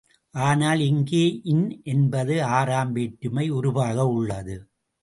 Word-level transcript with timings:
ஆனால், 0.35 0.79
இங்கே 0.79 1.41
இன் 1.43 1.81
என்பது, 1.83 2.43
ஆறாம் 2.51 2.91
வேற்றுமை 2.91 3.51
உருபாக 3.51 4.07
உள்ளது. 4.07 4.57